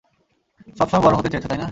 সবসময় 0.77 1.03
বড় 1.05 1.15
হতে 1.17 1.29
চেয়েছ, 1.29 1.45
তাইনা? 1.47 1.67